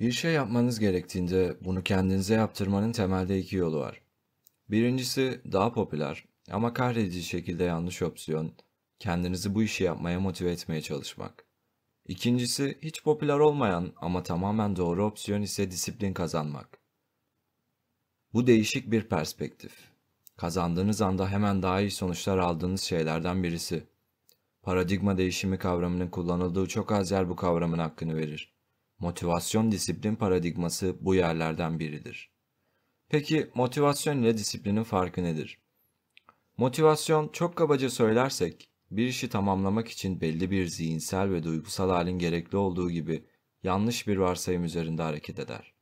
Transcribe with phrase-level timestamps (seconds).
[0.00, 4.00] Bir şey yapmanız gerektiğinde bunu kendinize yaptırmanın temelde iki yolu var.
[4.70, 8.52] Birincisi daha popüler ama kahredici şekilde yanlış opsiyon,
[8.98, 11.44] kendinizi bu işi yapmaya motive etmeye çalışmak.
[12.08, 16.78] İkincisi hiç popüler olmayan ama tamamen doğru opsiyon ise disiplin kazanmak.
[18.32, 19.72] Bu değişik bir perspektif.
[20.36, 23.86] Kazandığınız anda hemen daha iyi sonuçlar aldığınız şeylerden birisi.
[24.62, 28.55] Paradigma değişimi kavramının kullanıldığı çok az yer bu kavramın hakkını verir.
[28.98, 32.30] Motivasyon disiplin paradigması bu yerlerden biridir.
[33.08, 35.58] Peki motivasyon ile disiplinin farkı nedir?
[36.56, 42.56] Motivasyon çok kabaca söylersek bir işi tamamlamak için belli bir zihinsel ve duygusal halin gerekli
[42.56, 43.24] olduğu gibi
[43.62, 45.74] yanlış bir varsayım üzerinde hareket eder.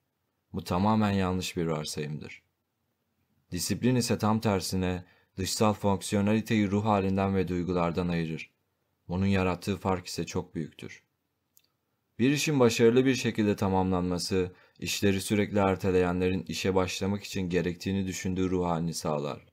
[0.52, 2.42] Bu tamamen yanlış bir varsayımdır.
[3.50, 5.04] Disiplin ise tam tersine
[5.36, 8.50] dışsal fonksiyoneliteyi ruh halinden ve duygulardan ayırır.
[9.08, 11.03] Bunun yarattığı fark ise çok büyüktür.
[12.18, 18.66] Bir işin başarılı bir şekilde tamamlanması, işleri sürekli erteleyenlerin işe başlamak için gerektiğini düşündüğü ruh
[18.66, 19.46] halini sağlar.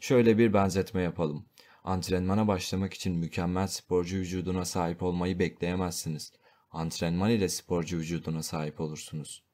[0.00, 1.48] Şöyle bir benzetme yapalım.
[1.84, 6.32] Antrenmana başlamak için mükemmel sporcu vücuduna sahip olmayı bekleyemezsiniz.
[6.70, 9.44] Antrenman ile sporcu vücuduna sahip olursunuz.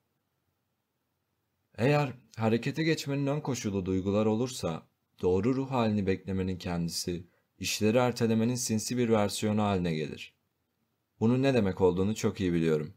[1.78, 4.88] Eğer harekete geçmenin ön koşulu duygular olursa,
[5.22, 7.26] doğru ruh halini beklemenin kendisi,
[7.58, 10.41] işleri ertelemenin sinsi bir versiyonu haline gelir.
[11.22, 12.94] Bunun ne demek olduğunu çok iyi biliyorum.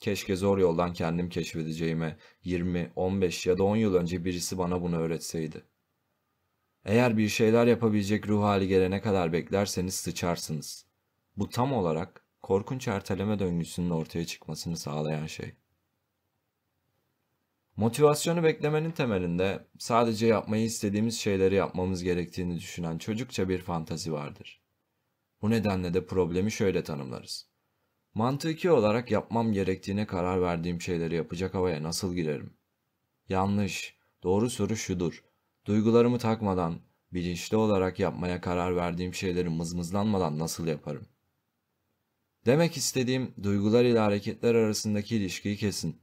[0.00, 4.98] Keşke zor yoldan kendim keşfedeceğime 20, 15 ya da 10 yıl önce birisi bana bunu
[4.98, 5.64] öğretseydi.
[6.84, 10.86] Eğer bir şeyler yapabilecek ruh hali gelene kadar beklerseniz sıçarsınız.
[11.36, 15.52] Bu tam olarak korkunç erteleme döngüsünün ortaya çıkmasını sağlayan şey.
[17.76, 24.62] Motivasyonu beklemenin temelinde sadece yapmayı istediğimiz şeyleri yapmamız gerektiğini düşünen çocukça bir fantazi vardır.
[25.42, 27.53] Bu nedenle de problemi şöyle tanımlarız.
[28.14, 32.54] Mantıki olarak yapmam gerektiğine karar verdiğim şeyleri yapacak havaya nasıl girerim?
[33.28, 33.96] Yanlış.
[34.22, 35.24] Doğru soru şudur.
[35.66, 36.80] Duygularımı takmadan,
[37.12, 41.06] bilinçli olarak yapmaya karar verdiğim şeyleri mızmızlanmadan nasıl yaparım?
[42.46, 46.00] Demek istediğim duygular ile hareketler arasındaki ilişkiyi kesin.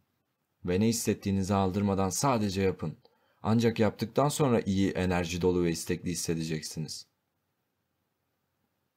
[0.65, 2.97] Ve ne hissettiğinizi aldırmadan sadece yapın.
[3.43, 7.10] Ancak yaptıktan sonra iyi, enerji dolu ve istekli hissedeceksiniz.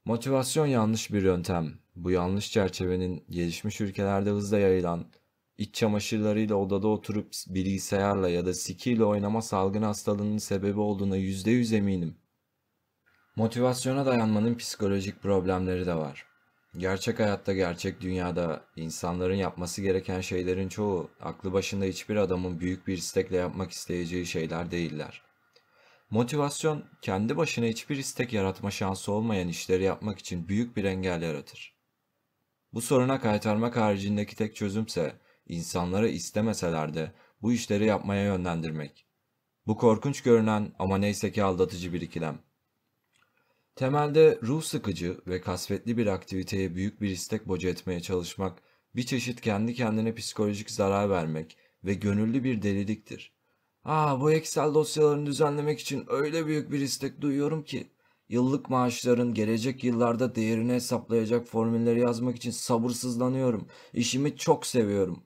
[0.07, 1.73] Motivasyon yanlış bir yöntem.
[1.97, 5.05] Bu yanlış çerçevenin gelişmiş ülkelerde hızla yayılan,
[5.59, 11.73] iç çamaşırlarıyla odada oturup bilgisayarla ya da sikiyle oynama salgın hastalığının sebebi olduğuna yüzde yüz
[11.73, 12.17] eminim.
[13.37, 16.27] Motivasyona dayanmanın psikolojik problemleri de var.
[16.79, 22.99] Gerçek hayatta, gerçek dünyada insanların yapması gereken şeylerin çoğu aklı başında hiçbir adamın büyük bir
[22.99, 25.23] istekle yapmak isteyeceği şeyler değiller.
[26.15, 31.77] Motivasyon kendi başına hiçbir istek yaratma şansı olmayan işleri yapmak için büyük bir engel yaratır.
[32.73, 39.07] Bu soruna kaytarmak haricindeki tek çözümse insanları istemeseler de bu işleri yapmaya yönlendirmek.
[39.67, 42.39] Bu korkunç görünen ama neyse ki aldatıcı bir ikilem.
[43.77, 48.63] Temelde ruh sıkıcı ve kasvetli bir aktiviteye büyük bir istek boca etmeye çalışmak,
[48.97, 53.35] bir çeşit kendi kendine psikolojik zarar vermek ve gönüllü bir deliliktir.
[53.85, 57.91] Aa bu Excel dosyalarını düzenlemek için öyle büyük bir istek duyuyorum ki,
[58.29, 63.69] yıllık maaşların gelecek yıllarda değerini hesaplayacak formülleri yazmak için sabırsızlanıyorum.
[63.93, 65.25] İşimi çok seviyorum.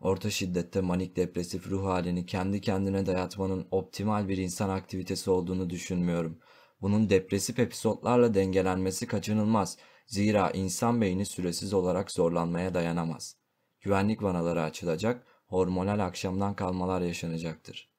[0.00, 6.38] Orta şiddette manik depresif ruh halini kendi kendine dayatmanın optimal bir insan aktivitesi olduğunu düşünmüyorum.
[6.80, 9.78] Bunun depresif episodlarla dengelenmesi kaçınılmaz.
[10.06, 13.36] Zira insan beyni süresiz olarak zorlanmaya dayanamaz.
[13.80, 17.90] Güvenlik vanaları açılacak, hormonal akşamdan kalmalar yaşanacaktır.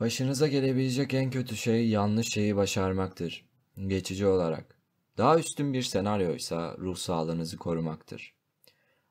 [0.00, 3.48] Başınıza gelebilecek en kötü şey yanlış şeyi başarmaktır.
[3.86, 4.78] Geçici olarak.
[5.18, 8.34] Daha üstün bir senaryoysa ruh sağlığınızı korumaktır.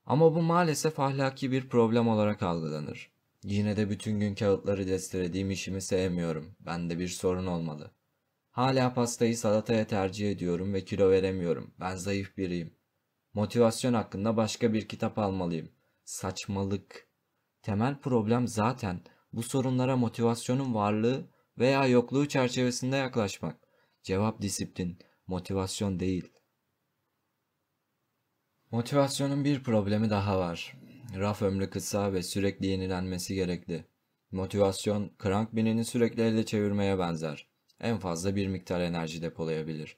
[0.05, 3.11] Ama bu maalesef ahlaki bir problem olarak algılanır.
[3.43, 6.55] Yine de bütün gün kağıtları destelediğim işimi sevmiyorum.
[6.59, 7.91] Bende bir sorun olmalı.
[8.51, 11.73] Hala pastayı salataya tercih ediyorum ve kilo veremiyorum.
[11.79, 12.73] Ben zayıf biriyim.
[13.33, 15.71] Motivasyon hakkında başka bir kitap almalıyım.
[16.03, 17.12] Saçmalık.
[17.63, 19.01] Temel problem zaten
[19.33, 21.27] bu sorunlara motivasyonun varlığı
[21.57, 23.57] veya yokluğu çerçevesinde yaklaşmak.
[24.04, 26.33] Cevap disiplin, motivasyon değil.
[28.71, 30.77] Motivasyonun bir problemi daha var.
[31.18, 33.86] Raf ömrü kısa ve sürekli yenilenmesi gerekli.
[34.31, 37.48] Motivasyon, krank binini sürekli elde çevirmeye benzer.
[37.80, 39.98] En fazla bir miktar enerji depolayabilir.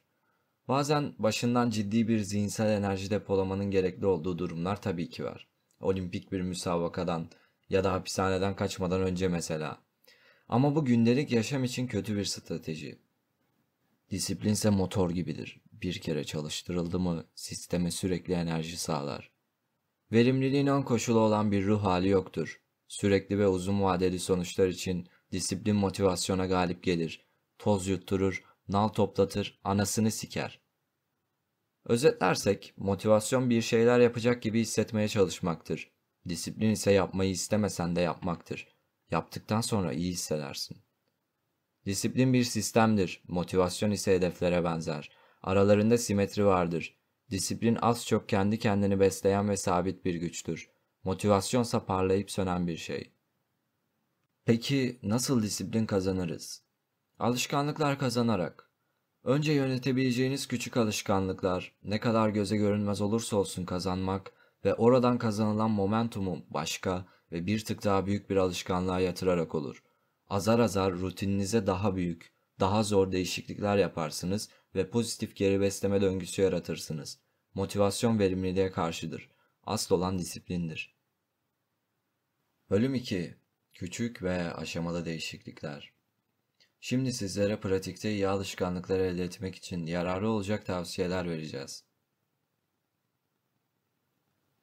[0.68, 5.48] Bazen başından ciddi bir zihinsel enerji depolamanın gerekli olduğu durumlar tabii ki var.
[5.80, 7.30] Olimpik bir müsabakadan
[7.70, 9.82] ya da hapishaneden kaçmadan önce mesela.
[10.50, 13.00] Ama bu gündelik yaşam için kötü bir strateji.
[14.12, 15.62] Disiplinse motor gibidir.
[15.72, 19.32] Bir kere çalıştırıldı mı sisteme sürekli enerji sağlar.
[20.12, 22.62] Verimliliğin ön koşulu olan bir ruh hali yoktur.
[22.88, 27.26] Sürekli ve uzun vadeli sonuçlar için disiplin motivasyona galip gelir.
[27.58, 30.62] Toz yutturur, nal toplatır, anasını siker.
[31.86, 35.95] Özetlersek, motivasyon bir şeyler yapacak gibi hissetmeye çalışmaktır.
[36.30, 38.68] Disiplin ise yapmayı istemesen de yapmaktır.
[39.12, 40.78] Yaptıktan sonra iyi hissedersin.
[41.86, 45.12] Disiplin bir sistemdir, motivasyon ise hedeflere benzer.
[45.44, 46.98] Aralarında simetri vardır.
[47.32, 50.70] Disiplin az çok kendi kendini besleyen ve sabit bir güçtür.
[51.04, 53.12] Motivasyonsa parlayıp sönen bir şey.
[54.46, 56.64] Peki nasıl disiplin kazanırız?
[57.20, 58.70] Alışkanlıklar kazanarak.
[59.24, 64.35] Önce yönetebileceğiniz küçük alışkanlıklar, ne kadar göze görünmez olursa olsun kazanmak
[64.66, 69.84] ve oradan kazanılan momentumu başka ve bir tık daha büyük bir alışkanlığa yatırarak olur.
[70.30, 77.20] Azar azar rutininize daha büyük, daha zor değişiklikler yaparsınız ve pozitif geri besleme döngüsü yaratırsınız.
[77.54, 79.30] Motivasyon verimliliğe karşıdır.
[79.64, 80.96] Asıl olan disiplindir.
[82.70, 83.36] Bölüm 2
[83.74, 85.94] Küçük ve aşamalı değişiklikler
[86.80, 91.84] Şimdi sizlere pratikte iyi alışkanlıkları elde etmek için yararlı olacak tavsiyeler vereceğiz.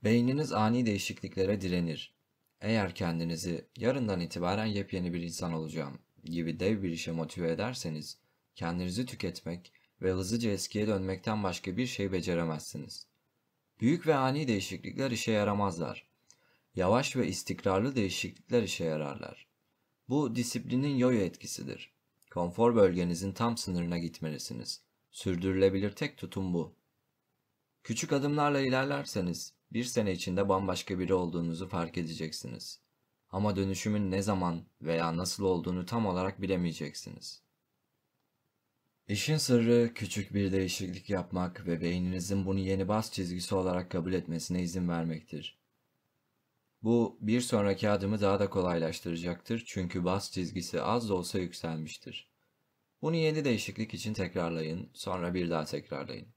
[0.05, 2.15] Beyniniz ani değişikliklere direnir.
[2.61, 8.19] Eğer kendinizi yarından itibaren yepyeni bir insan olacağım gibi dev bir işe motive ederseniz,
[8.55, 9.73] kendinizi tüketmek
[10.03, 13.07] ve hızlıca eskiye dönmekten başka bir şey beceremezsiniz.
[13.81, 16.07] Büyük ve ani değişiklikler işe yaramazlar.
[16.75, 19.47] Yavaş ve istikrarlı değişiklikler işe yararlar.
[20.09, 21.93] Bu disiplinin yoyo etkisidir.
[22.31, 24.83] Konfor bölgenizin tam sınırına gitmelisiniz.
[25.11, 26.75] Sürdürülebilir tek tutum bu.
[27.85, 32.81] Küçük adımlarla ilerlerseniz bir sene içinde bambaşka biri olduğunuzu fark edeceksiniz.
[33.31, 37.43] Ama dönüşümün ne zaman veya nasıl olduğunu tam olarak bilemeyeceksiniz.
[39.09, 44.63] İşin sırrı küçük bir değişiklik yapmak ve beyninizin bunu yeni bas çizgisi olarak kabul etmesine
[44.63, 45.59] izin vermektir.
[46.83, 52.33] Bu bir sonraki adımı daha da kolaylaştıracaktır çünkü bas çizgisi az da olsa yükselmiştir.
[53.03, 56.29] Bunu yeni değişiklik için tekrarlayın, sonra bir daha tekrarlayın.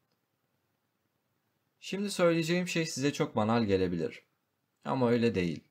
[1.88, 4.24] Şimdi söyleyeceğim şey size çok banal gelebilir.
[4.86, 5.64] Ama öyle değil.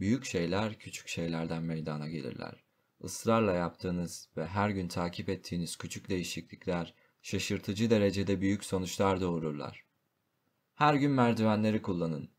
[0.00, 2.64] Büyük şeyler küçük şeylerden meydana gelirler.
[3.00, 9.84] Israrla yaptığınız ve her gün takip ettiğiniz küçük değişiklikler şaşırtıcı derecede büyük sonuçlar doğururlar.
[10.74, 12.30] Her gün merdivenleri kullanın.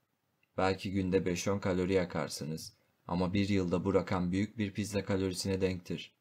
[0.58, 2.74] Belki günde 5-10 kalori yakarsınız
[3.08, 6.13] ama bir yılda bu rakam büyük bir pizza kalorisine denktir.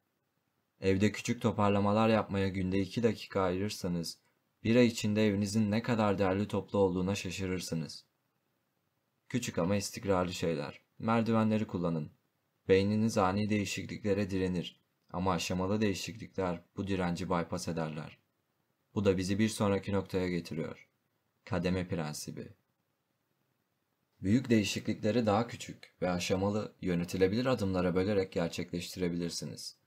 [0.80, 4.18] Evde küçük toparlamalar yapmaya günde 2 dakika ayırırsanız
[4.64, 8.04] bir ay içinde evinizin ne kadar değerli toplu olduğuna şaşırırsınız.
[9.28, 10.80] Küçük ama istikrarlı şeyler.
[10.98, 12.12] Merdivenleri kullanın.
[12.68, 14.80] Beyniniz ani değişikliklere direnir
[15.10, 18.18] ama aşamalı değişiklikler bu direnci bypass ederler.
[18.94, 20.88] Bu da bizi bir sonraki noktaya getiriyor.
[21.44, 22.48] Kademe prensibi.
[24.22, 29.79] Büyük değişiklikleri daha küçük ve aşamalı, yönetilebilir adımlara bölerek gerçekleştirebilirsiniz.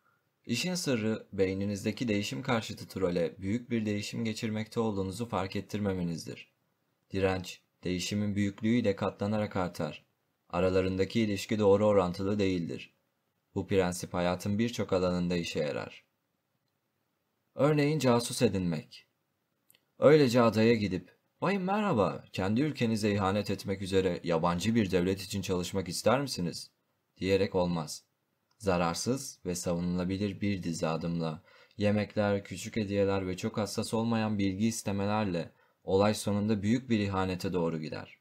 [0.45, 6.51] İşin sırrı beyninizdeki değişim karşıtı trole büyük bir değişim geçirmekte olduğunuzu fark ettirmemenizdir.
[7.11, 10.05] Direnç, değişimin büyüklüğüyle katlanarak artar.
[10.49, 12.93] Aralarındaki ilişki doğru orantılı değildir.
[13.55, 16.03] Bu prensip hayatın birçok alanında işe yarar.
[17.55, 19.07] Örneğin casus edinmek.
[19.99, 25.89] Öylece adaya gidip, Bayım merhaba, kendi ülkenize ihanet etmek üzere yabancı bir devlet için çalışmak
[25.89, 26.71] ister misiniz?
[27.17, 28.03] diyerek olmaz.
[28.63, 31.43] Zararsız ve savunulabilir bir dizi adımla,
[31.77, 35.51] yemekler, küçük hediyeler ve çok hassas olmayan bilgi istemelerle
[35.83, 38.17] olay sonunda büyük bir ihanete doğru gider.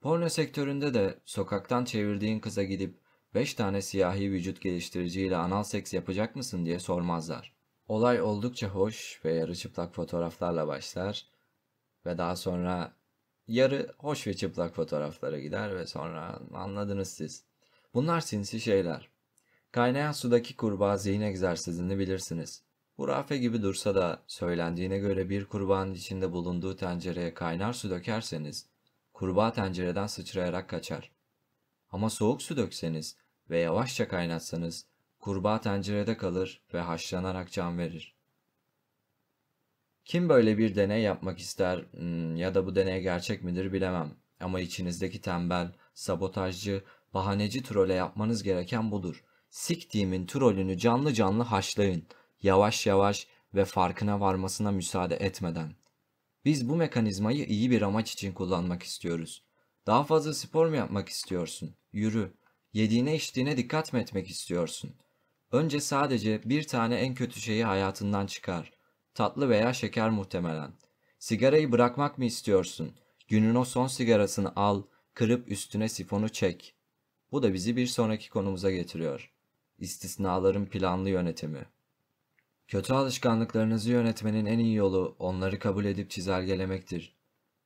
[0.00, 3.00] Porno sektöründe de sokaktan çevirdiğin kıza gidip
[3.34, 7.54] 5 tane siyahi vücut geliştiriciyle anal seks yapacak mısın diye sormazlar.
[7.88, 11.26] Olay oldukça hoş ve yarı çıplak fotoğraflarla başlar
[12.06, 12.92] ve daha sonra
[13.48, 17.44] yarı hoş ve çıplak fotoğraflara gider ve sonra anladınız siz.
[17.94, 19.19] Bunlar sinsi şeyler.
[19.72, 22.62] Kaynayan sudaki kurbağa zihin egzersizini bilirsiniz.
[22.96, 28.66] Hurafe gibi dursa da söylendiğine göre bir kurbağanın içinde bulunduğu tencereye kaynar su dökerseniz
[29.12, 31.10] kurbağa tencereden sıçrayarak kaçar.
[31.90, 33.16] Ama soğuk su dökseniz
[33.50, 34.86] ve yavaşça kaynatsanız
[35.18, 38.14] kurbağa tencerede kalır ve haşlanarak can verir.
[40.04, 44.14] Kim böyle bir deney yapmak ister hmm, ya da bu deney gerçek midir bilemem.
[44.40, 46.84] Ama içinizdeki tembel, sabotajcı,
[47.14, 49.24] bahaneci trole yapmanız gereken budur.
[49.50, 52.06] Siktiğimin trolünü canlı canlı haşlayın.
[52.42, 55.74] Yavaş yavaş ve farkına varmasına müsaade etmeden.
[56.44, 59.42] Biz bu mekanizmayı iyi bir amaç için kullanmak istiyoruz.
[59.86, 61.74] Daha fazla spor mu yapmak istiyorsun?
[61.92, 62.32] Yürü.
[62.72, 64.94] Yediğine içtiğine dikkat mi etmek istiyorsun?
[65.52, 68.72] Önce sadece bir tane en kötü şeyi hayatından çıkar.
[69.14, 70.72] Tatlı veya şeker muhtemelen.
[71.18, 72.92] Sigarayı bırakmak mı istiyorsun?
[73.28, 74.82] Günün o son sigarasını al,
[75.14, 76.74] kırıp üstüne sifonu çek.
[77.32, 79.30] Bu da bizi bir sonraki konumuza getiriyor.
[79.80, 81.66] İstisnaların planlı yönetimi.
[82.68, 87.16] Kötü alışkanlıklarınızı yönetmenin en iyi yolu onları kabul edip çizelgelemektir.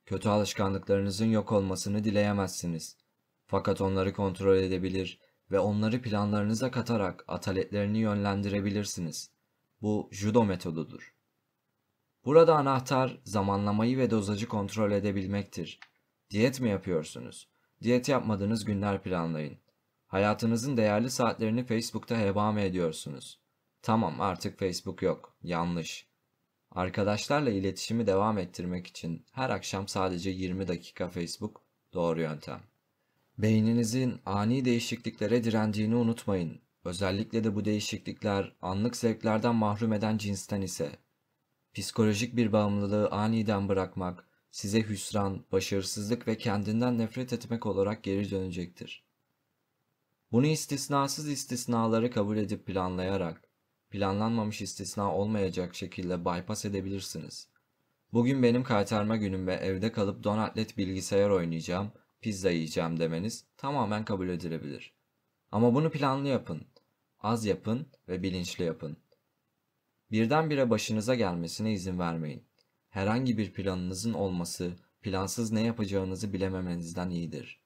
[0.05, 2.97] Kötü alışkanlıklarınızın yok olmasını dileyemezsiniz.
[3.45, 5.19] Fakat onları kontrol edebilir
[5.51, 9.31] ve onları planlarınıza katarak ataletlerini yönlendirebilirsiniz.
[9.81, 11.15] Bu judo metodudur.
[12.25, 15.79] Burada anahtar zamanlamayı ve dozajı kontrol edebilmektir.
[16.29, 17.47] Diyet mi yapıyorsunuz?
[17.81, 19.57] Diyet yapmadığınız günler planlayın.
[20.07, 23.39] Hayatınızın değerli saatlerini Facebook'ta heba mı ediyorsunuz?
[23.81, 25.35] Tamam artık Facebook yok.
[25.43, 26.07] Yanlış.
[26.71, 31.61] Arkadaşlarla iletişimi devam ettirmek için her akşam sadece 20 dakika Facebook
[31.93, 32.61] doğru yöntem.
[33.37, 36.61] Beyninizin ani değişikliklere direndiğini unutmayın.
[36.85, 40.91] Özellikle de bu değişiklikler anlık zevklerden mahrum eden cinsten ise.
[41.73, 49.04] Psikolojik bir bağımlılığı aniden bırakmak size hüsran, başarısızlık ve kendinden nefret etmek olarak geri dönecektir.
[50.31, 53.49] Bunu istisnasız istisnaları kabul edip planlayarak,
[53.89, 57.49] planlanmamış istisna olmayacak şekilde bypass edebilirsiniz.
[58.13, 61.91] Bugün benim kaytarma günüm ve evde kalıp donatlet bilgisayar oynayacağım,
[62.21, 64.93] pizza yiyeceğim demeniz tamamen kabul edilebilir.
[65.51, 66.67] Ama bunu planlı yapın.
[67.19, 68.97] Az yapın ve bilinçli yapın.
[70.11, 72.43] Birdenbire başınıza gelmesine izin vermeyin.
[72.89, 77.64] Herhangi bir planınızın olması, plansız ne yapacağınızı bilememenizden iyidir.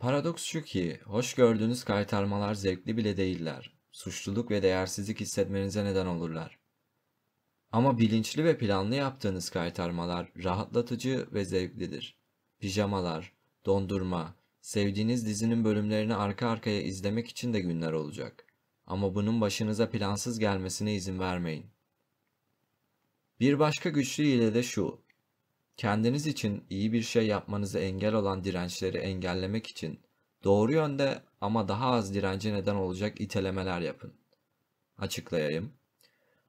[0.00, 3.72] Paradoks şu ki, hoş gördüğünüz kaytarmalar zevkli bile değiller.
[3.92, 6.58] Suçluluk ve değersizlik hissetmenize neden olurlar.
[7.72, 12.16] Ama bilinçli ve planlı yaptığınız kaytarmalar rahatlatıcı ve zevklidir.
[12.58, 13.32] Pijamalar,
[13.66, 18.46] dondurma, sevdiğiniz dizinin bölümlerini arka arkaya izlemek için de günler olacak.
[18.86, 21.66] Ama bunun başınıza plansız gelmesine izin vermeyin.
[23.40, 25.05] Bir başka güçlü ile de şu.
[25.76, 30.00] Kendiniz için iyi bir şey yapmanızı engel olan dirençleri engellemek için
[30.44, 34.12] doğru yönde ama daha az dirence neden olacak itelemeler yapın.
[34.98, 35.72] Açıklayayım.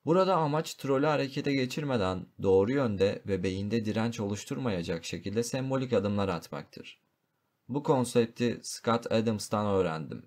[0.05, 7.01] Burada amaç trolü harekete geçirmeden doğru yönde ve beyinde direnç oluşturmayacak şekilde sembolik adımlar atmaktır.
[7.69, 10.25] Bu konsepti Scott Adams'tan öğrendim.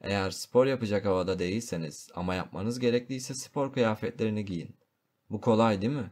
[0.00, 4.76] Eğer spor yapacak havada değilseniz ama yapmanız gerekliyse spor kıyafetlerini giyin.
[5.30, 6.10] Bu kolay değil mi?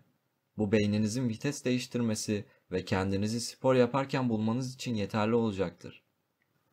[0.58, 6.02] Bu beyninizin vites değiştirmesi ve kendinizi spor yaparken bulmanız için yeterli olacaktır.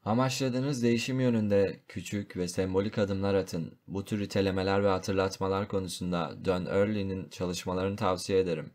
[0.06, 3.78] Amaçladığınız değişim yönünde küçük ve sembolik adımlar atın.
[3.88, 8.72] Bu tür itelemeler ve hatırlatmalar konusunda Don Early'nin çalışmalarını tavsiye ederim.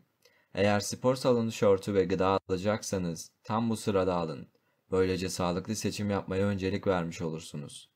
[0.53, 4.47] Eğer spor salonu şortu ve gıda alacaksanız tam bu sırada alın.
[4.91, 7.89] Böylece sağlıklı seçim yapmaya öncelik vermiş olursunuz.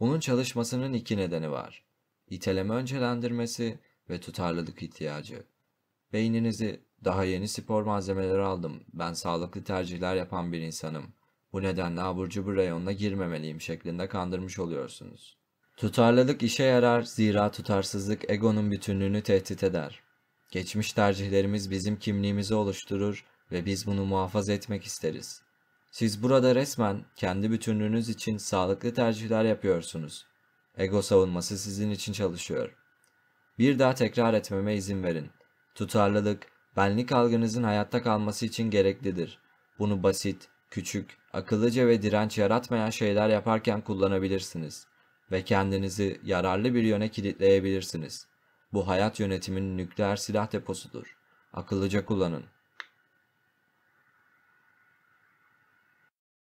[0.00, 1.84] Bunun çalışmasının iki nedeni var.
[2.30, 3.78] İteleme öncelendirmesi
[4.10, 5.44] ve tutarlılık ihtiyacı.
[6.12, 8.82] Beyninizi daha yeni spor malzemeleri aldım.
[8.92, 11.14] Ben sağlıklı tercihler yapan bir insanım.
[11.52, 15.38] Bu nedenle abur cubur reyonuna girmemeliyim şeklinde kandırmış oluyorsunuz.
[15.76, 20.02] Tutarlılık işe yarar zira tutarsızlık egonun bütünlüğünü tehdit eder.
[20.50, 25.42] Geçmiş tercihlerimiz bizim kimliğimizi oluşturur ve biz bunu muhafaza etmek isteriz.
[25.90, 30.26] Siz burada resmen kendi bütünlüğünüz için sağlıklı tercihler yapıyorsunuz.
[30.78, 32.76] Ego savunması sizin için çalışıyor.
[33.58, 35.30] Bir daha tekrar etmeme izin verin.
[35.78, 39.38] Tutarlılık, benlik algınızın hayatta kalması için gereklidir.
[39.78, 44.86] Bunu basit, küçük, akıllıca ve direnç yaratmayan şeyler yaparken kullanabilirsiniz
[45.32, 48.26] ve kendinizi yararlı bir yöne kilitleyebilirsiniz.
[48.72, 51.16] Bu hayat yönetiminin nükleer silah deposudur.
[51.52, 52.44] Akıllıca kullanın.